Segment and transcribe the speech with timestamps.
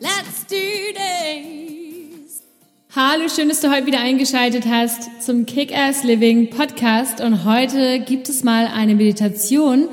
[0.00, 0.56] let's do
[0.94, 2.42] this!
[2.94, 8.28] Hallo, schön, dass du heute wieder eingeschaltet hast zum Kick-Ass Living Podcast und heute gibt
[8.28, 9.88] es mal eine Meditation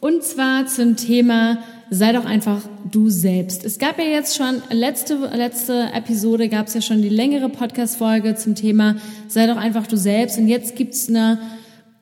[0.00, 1.58] und zwar zum Thema
[1.90, 3.64] sei doch einfach du selbst.
[3.64, 8.34] Es gab ja jetzt schon, letzte, letzte Episode gab es ja schon die längere Podcast-Folge
[8.34, 8.96] zum Thema
[9.28, 10.38] sei doch einfach du selbst.
[10.38, 11.38] Und jetzt gibt's eine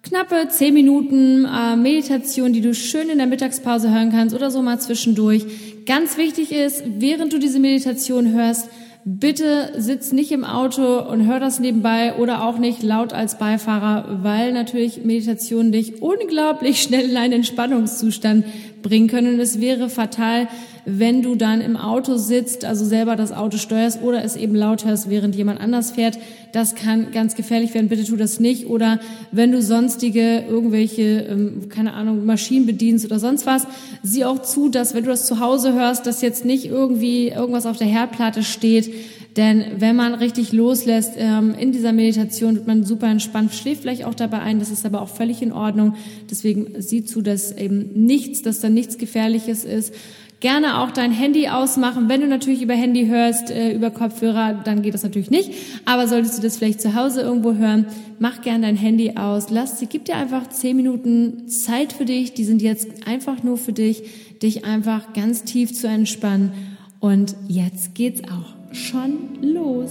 [0.03, 4.63] knappe zehn Minuten äh, Meditation, die du schön in der Mittagspause hören kannst oder so
[4.63, 5.45] mal zwischendurch.
[5.87, 8.69] Ganz wichtig ist, während du diese Meditation hörst,
[9.05, 14.21] bitte sitz nicht im Auto und hör das nebenbei oder auch nicht laut als Beifahrer,
[14.23, 18.45] weil natürlich Meditationen dich unglaublich schnell in einen Entspannungszustand
[18.83, 19.35] bringen können.
[19.35, 20.49] Und es wäre fatal,
[20.85, 24.85] wenn du dann im Auto sitzt, also selber das Auto steuerst oder es eben laut
[24.85, 26.19] hörst, während jemand anders fährt.
[26.53, 27.89] Das kann ganz gefährlich werden.
[27.89, 28.67] Bitte tu das nicht.
[28.67, 28.99] Oder
[29.31, 33.67] wenn du sonstige irgendwelche, ähm, keine Ahnung, Maschinen bedienst oder sonst was,
[34.03, 37.67] sieh auch zu, dass wenn du das zu Hause hörst, dass jetzt nicht irgendwie irgendwas
[37.67, 38.93] auf der Herdplatte steht,
[39.37, 44.05] denn wenn man richtig loslässt ähm, in dieser Meditation, wird man super entspannt, schläft vielleicht
[44.05, 44.59] auch dabei ein.
[44.59, 45.95] Das ist aber auch völlig in Ordnung.
[46.31, 49.95] Deswegen sieh zu, dass eben nichts, dass da nichts Gefährliches ist.
[50.41, 52.09] Gerne auch dein Handy ausmachen.
[52.09, 55.53] Wenn du natürlich über Handy hörst, äh, über Kopfhörer, dann geht das natürlich nicht.
[55.85, 57.87] Aber solltest du das vielleicht zu Hause irgendwo hören,
[58.19, 59.51] mach gerne dein Handy aus.
[59.51, 62.35] Lass sie, gib dir einfach zehn Minuten Zeit für dich.
[62.35, 64.03] Die sind jetzt einfach nur für dich,
[64.43, 66.53] dich einfach ganz tief zu entspannen.
[66.99, 69.91] Und jetzt geht's auch schon los.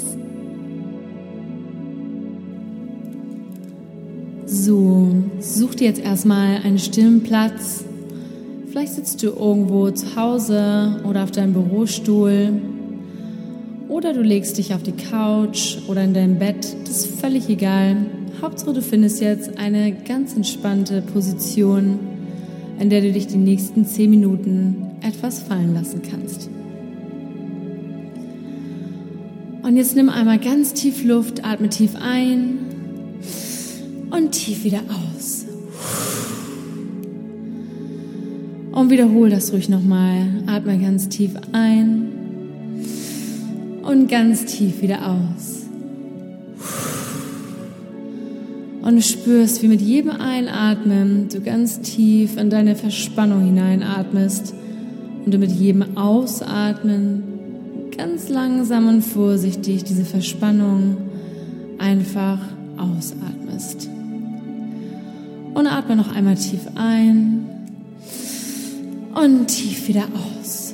[4.46, 7.86] So, such dir jetzt erstmal einen stillen Platz
[8.72, 12.54] Vielleicht sitzt du irgendwo zu Hause oder auf deinem Bürostuhl
[13.90, 16.74] oder du legst dich auf die Couch oder in dein Bett.
[16.86, 17.98] Das ist völlig egal.
[18.42, 22.00] Hauptsache du findest jetzt eine ganz entspannte Position,
[22.80, 26.50] in der du dich die nächsten zehn Minuten etwas fallen lassen kannst.
[29.72, 32.58] Und jetzt nimm einmal ganz tief Luft, atme tief ein
[34.10, 35.46] und tief wieder aus.
[38.74, 40.44] Und wiederhol das ruhig nochmal.
[40.46, 42.10] Atme ganz tief ein
[43.84, 45.62] und ganz tief wieder aus.
[48.82, 54.54] Und du spürst, wie mit jedem Einatmen du ganz tief in deine Verspannung hineinatmest
[55.24, 57.31] und du mit jedem Ausatmen
[58.02, 60.98] ganz langsam und vorsichtig diese Verspannung
[61.78, 62.40] einfach
[62.76, 63.88] ausatmest.
[65.54, 67.46] Und atme noch einmal tief ein
[69.14, 70.74] und tief wieder aus.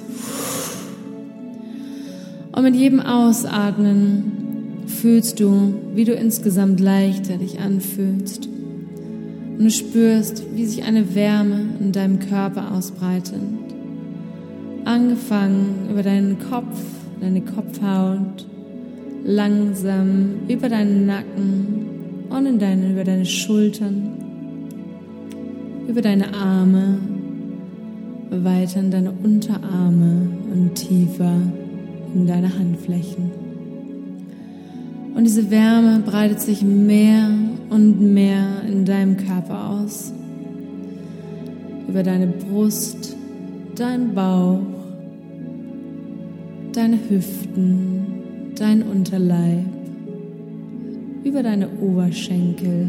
[2.54, 8.48] Und mit jedem Ausatmen fühlst du, wie du insgesamt leichter dich anfühlst.
[9.58, 13.42] Und du spürst, wie sich eine Wärme in deinem Körper ausbreitet.
[14.86, 16.78] Angefangen über deinen Kopf,
[17.20, 18.46] deine Kopfhaut,
[19.24, 21.78] langsam über deinen Nacken
[22.30, 24.10] und in deine, über deine Schultern,
[25.88, 27.00] über deine Arme,
[28.30, 31.42] weiter in deine Unterarme und tiefer
[32.14, 33.32] in deine Handflächen.
[35.16, 37.30] Und diese Wärme breitet sich mehr
[37.70, 40.14] und mehr in deinem Körper aus.
[41.88, 43.16] Über deine Brust,
[43.76, 44.60] dein Bauch,
[46.78, 49.66] deine Hüften, dein Unterleib,
[51.24, 52.88] über deine Oberschenkel,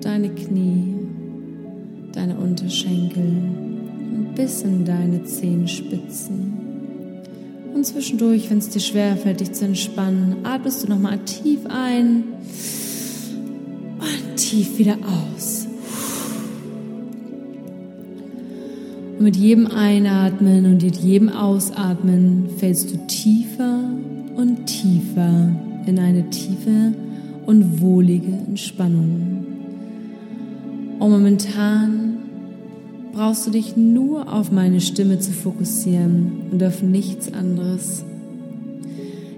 [0.00, 0.94] deine Knie,
[2.12, 3.24] deine Unterschenkel
[4.36, 6.52] bis in deine Zehenspitzen.
[7.74, 12.22] Und zwischendurch, wenn es dir schwerfällt, dich zu entspannen, atmest du nochmal tief ein
[13.98, 14.96] und tief wieder
[15.34, 15.61] aus.
[19.22, 23.80] Mit jedem Einatmen und mit jedem Ausatmen fällst du tiefer
[24.36, 25.50] und tiefer
[25.86, 26.92] in eine tiefe
[27.46, 29.46] und wohlige Entspannung.
[30.98, 32.18] Und momentan
[33.12, 38.04] brauchst du dich nur auf meine Stimme zu fokussieren und auf nichts anderes.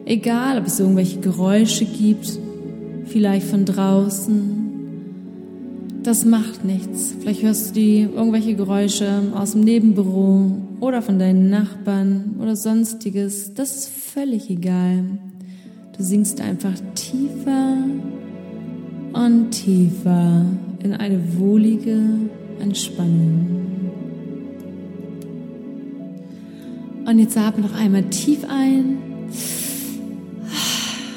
[0.06, 2.38] Egal, ob es irgendwelche Geräusche gibt,
[3.06, 4.63] vielleicht von draußen,
[6.04, 7.14] das macht nichts.
[7.18, 13.54] Vielleicht hörst du die irgendwelche Geräusche aus dem Nebenbüro oder von deinen Nachbarn oder sonstiges.
[13.54, 15.04] Das ist völlig egal.
[15.96, 17.78] Du sinkst einfach tiefer
[19.14, 20.44] und tiefer
[20.82, 22.00] in eine wohlige
[22.60, 23.46] Entspannung.
[27.06, 28.98] Und jetzt atme noch einmal tief ein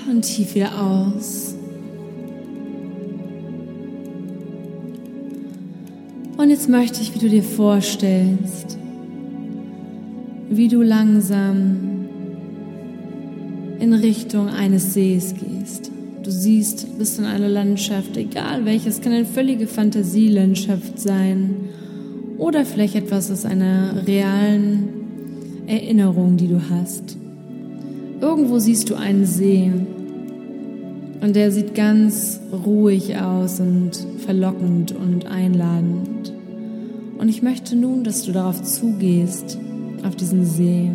[0.09, 1.56] und tief wieder aus.
[6.47, 8.77] Und jetzt möchte ich, wie du dir vorstellst,
[10.49, 12.05] wie du langsam
[13.81, 15.91] in Richtung eines Sees gehst.
[16.23, 21.53] Du siehst, bist in einer Landschaft, egal welches, kann eine völlige Fantasielandschaft sein
[22.37, 24.87] oder vielleicht etwas aus einer realen
[25.67, 27.17] Erinnerung, die du hast.
[28.21, 29.69] Irgendwo siehst du einen See
[31.19, 33.91] und der sieht ganz ruhig aus und
[34.25, 36.16] verlockend und einladend.
[37.17, 39.57] Und ich möchte nun, dass du darauf zugehst,
[40.03, 40.91] auf diesen See.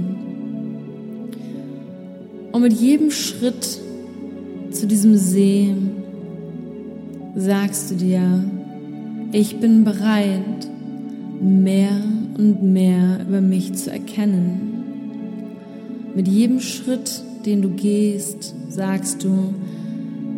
[2.52, 3.80] Und mit jedem Schritt
[4.70, 5.74] zu diesem See
[7.34, 8.44] sagst du dir,
[9.32, 10.69] ich bin bereit,
[11.40, 12.00] mehr
[12.36, 14.68] und mehr über mich zu erkennen.
[16.14, 19.54] Mit jedem Schritt, den du gehst, sagst du,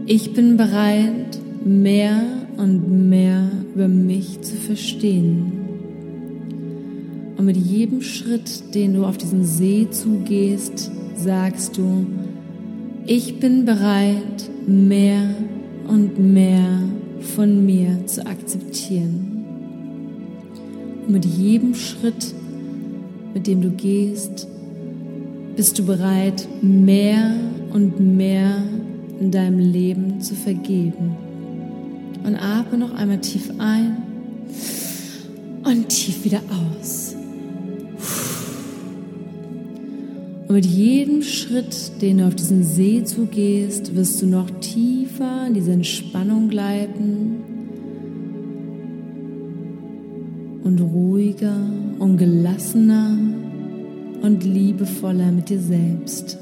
[0.06, 2.22] ich bin bereit, mehr
[2.56, 5.53] und mehr über mich zu verstehen.
[7.36, 12.06] Und mit jedem Schritt, den du auf diesen See zugehst, sagst du,
[13.06, 15.34] ich bin bereit, mehr
[15.88, 16.80] und mehr
[17.34, 19.44] von mir zu akzeptieren.
[21.06, 22.34] Und mit jedem Schritt,
[23.34, 24.48] mit dem du gehst,
[25.56, 27.34] bist du bereit, mehr
[27.72, 28.62] und mehr
[29.20, 31.16] in deinem Leben zu vergeben.
[32.24, 33.96] Und atme noch einmal tief ein
[35.64, 36.40] und tief wieder
[36.80, 37.13] aus.
[40.54, 45.54] Und mit jedem Schritt, den du auf diesen See zugehst, wirst du noch tiefer in
[45.54, 47.42] diese Entspannung gleiten
[50.62, 51.56] und ruhiger
[51.98, 53.18] und gelassener
[54.22, 56.38] und liebevoller mit dir selbst.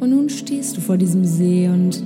[0.00, 2.02] Und nun stehst du vor diesem See und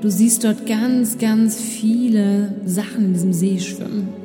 [0.00, 4.23] du siehst dort ganz, ganz viele Sachen in diesem See schwimmen.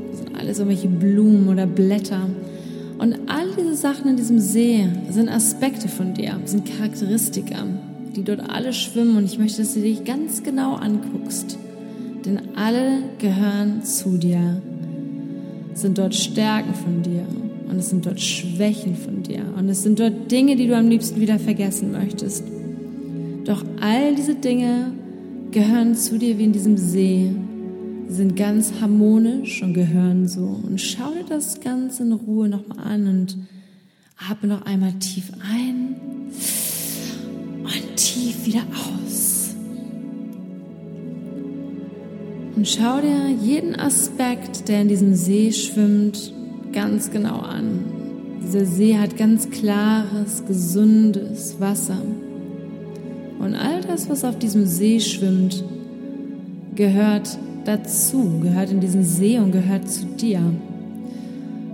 [0.50, 2.28] Alles irgendwelche Blumen oder Blätter.
[2.98, 7.68] Und all diese Sachen in diesem See sind Aspekte von dir, sind Charakteristika,
[8.16, 9.16] die dort alle schwimmen.
[9.16, 11.60] Und ich möchte, dass du dich ganz genau anguckst.
[12.26, 14.60] Denn alle gehören zu dir.
[15.76, 17.28] Sind dort Stärken von dir.
[17.70, 19.44] Und es sind dort Schwächen von dir.
[19.56, 22.44] Und es sind dort Dinge, die du am liebsten wieder vergessen möchtest.
[23.46, 24.94] Doch all diese Dinge
[25.52, 27.36] gehören zu dir wie in diesem See.
[28.10, 30.42] Sind ganz harmonisch und gehören so.
[30.42, 33.38] Und schau dir das ganz in Ruhe nochmal an und
[34.30, 35.96] atme noch einmal tief ein
[37.64, 39.56] und tief wieder aus.
[42.56, 46.34] Und schau dir jeden Aspekt, der in diesem See schwimmt,
[46.74, 47.86] ganz genau an.
[48.44, 52.02] Dieser See hat ganz klares, gesundes Wasser.
[53.38, 55.64] Und all das, was auf diesem See schwimmt,
[56.76, 60.42] gehört dazu, gehört in diesen See und gehört zu dir.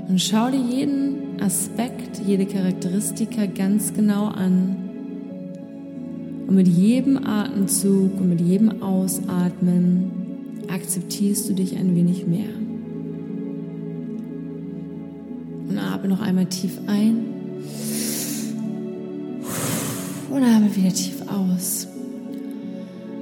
[0.08, 4.76] Und schau dir jeden Aspekt, jede Charakteristika ganz genau an.
[6.48, 10.12] Und mit jedem Atemzug und mit jedem Ausatmen
[10.68, 12.54] akzeptierst du dich ein wenig mehr.
[15.70, 17.18] Und atme noch einmal tief ein
[20.30, 21.88] und atme wieder tief aus.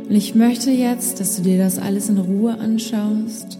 [0.10, 3.58] Und ich möchte jetzt, dass du dir das alles in Ruhe anschaust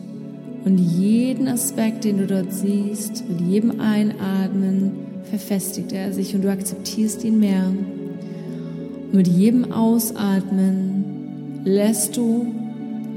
[0.66, 4.92] und jeden Aspekt, den du dort siehst, mit jedem Einatmen
[5.30, 7.68] verfestigt er sich und du akzeptierst ihn mehr.
[7.68, 12.48] Und mit jedem Ausatmen lässt du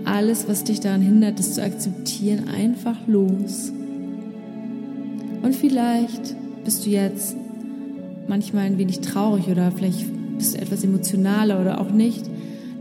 [0.05, 3.73] alles, was dich daran hindert, es zu akzeptieren, einfach los.
[5.43, 7.37] Und vielleicht bist du jetzt
[8.29, 10.07] manchmal ein wenig traurig oder vielleicht
[10.37, 12.25] bist du etwas emotionaler oder auch nicht.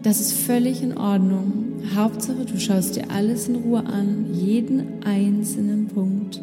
[0.06, 1.82] Das ist völlig in Ordnung.
[1.96, 6.40] Hauptsache, du schaust dir alles in Ruhe an, jeden einzelnen Punkt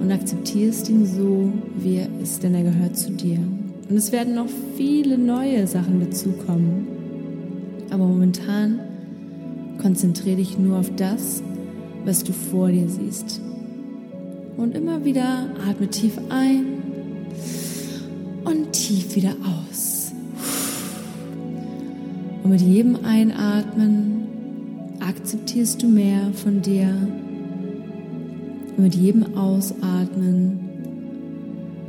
[0.00, 3.38] und akzeptierst ihn so, wie er ist, denn er gehört zu dir.
[3.88, 6.88] Und es werden noch viele neue Sachen dazukommen.
[7.90, 8.80] Aber momentan
[9.80, 11.40] konzentriere dich nur auf das,
[12.04, 13.40] was du vor dir siehst.
[14.56, 16.82] Und immer wieder atme tief ein
[18.44, 19.36] und tief wieder
[19.70, 20.03] aus.
[22.44, 24.28] Und mit jedem Einatmen
[25.00, 26.94] akzeptierst du mehr von dir.
[28.76, 30.60] Und mit jedem Ausatmen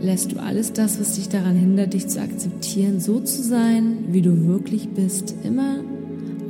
[0.02, 4.22] lässt du alles das, was dich daran hindert, dich zu akzeptieren, so zu sein, wie
[4.22, 5.82] du wirklich bist, immer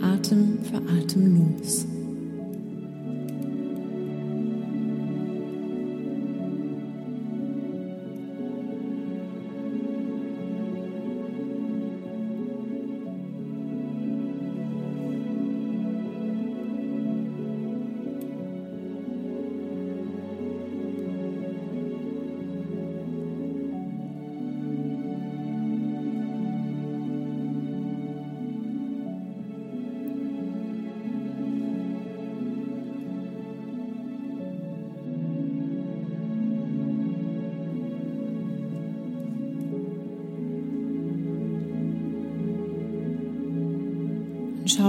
[0.01, 1.87] Atem für Atem los.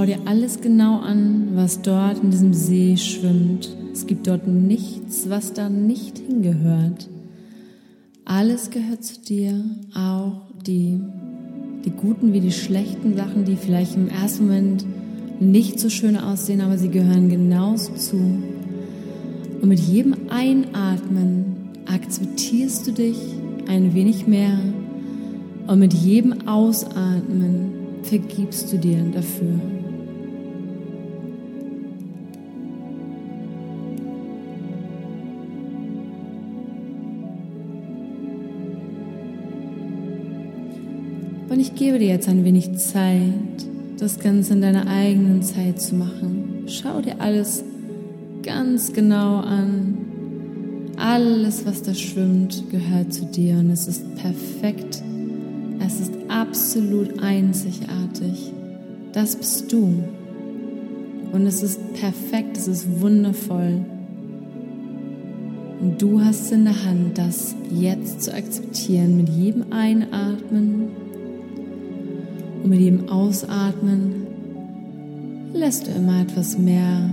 [0.06, 3.76] Dir alles genau an, was dort in diesem See schwimmt.
[3.92, 7.08] Es gibt dort nichts, was da nicht hingehört.
[8.24, 11.00] Alles gehört zu dir, auch die,
[11.84, 14.84] die guten wie die schlechten Sachen, die vielleicht im ersten Moment
[15.40, 18.16] nicht so schön aussehen, aber sie gehören genauso zu.
[18.16, 23.18] Und mit jedem Einatmen akzeptierst du dich
[23.68, 24.58] ein wenig mehr
[25.66, 27.72] und mit jedem Ausatmen
[28.02, 29.75] vergibst du dir dafür.
[41.48, 43.22] Und ich gebe dir jetzt ein wenig Zeit,
[43.98, 46.64] das Ganze in deiner eigenen Zeit zu machen.
[46.66, 47.62] Schau dir alles
[48.42, 49.96] ganz genau an.
[50.96, 55.02] Alles, was da schwimmt, gehört zu dir und es ist perfekt.
[55.78, 58.52] Es ist absolut einzigartig.
[59.12, 60.02] Das bist du.
[61.32, 63.84] Und es ist perfekt, es ist wundervoll.
[65.80, 71.05] Und du hast in der Hand, das jetzt zu akzeptieren mit jedem Einatmen
[72.66, 74.26] und mit jedem Ausatmen
[75.52, 77.08] lässt du immer etwas mehr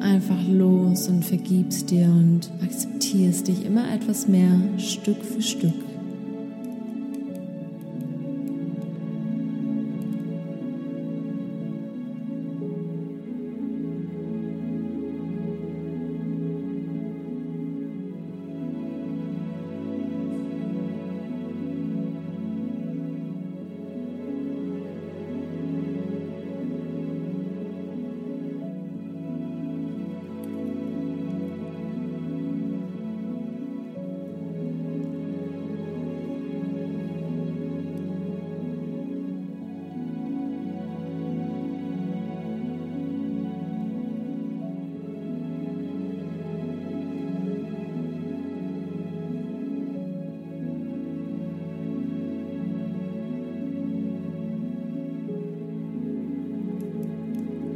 [0.00, 5.74] einfach los und vergibst dir und akzeptierst dich immer etwas mehr Stück für Stück.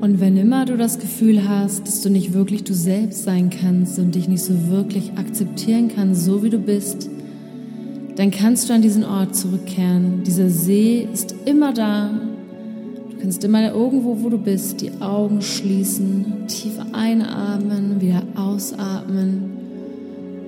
[0.06, 3.98] Und wenn immer du das Gefühl hast, dass du nicht wirklich du selbst sein kannst
[3.98, 7.10] und dich nicht so wirklich akzeptieren kannst, so wie du bist,
[8.14, 10.22] dann kannst du an diesen Ort zurückkehren.
[10.22, 12.10] Dieser See ist immer da.
[13.10, 19.50] Du kannst immer irgendwo, wo du bist, die Augen schließen, tief einatmen, wieder ausatmen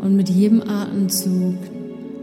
[0.00, 1.56] und mit jedem Atemzug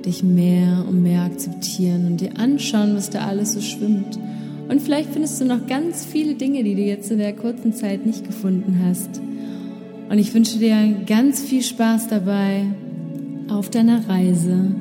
[0.06, 4.18] dich mehr und mehr akzeptieren und dir anschauen, was da alles so schwimmt.
[4.68, 8.06] Und vielleicht findest du noch ganz viele Dinge, die du jetzt in der kurzen Zeit
[8.06, 9.22] nicht gefunden hast.
[10.10, 12.66] Und ich wünsche dir ganz viel Spaß dabei
[13.50, 14.76] auf deiner Reise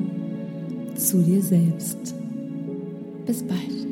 [0.95, 2.15] zu dir selbst.
[3.25, 3.84] Bis bald.